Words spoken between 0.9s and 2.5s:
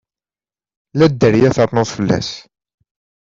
La dderya ternuḍ fell-as.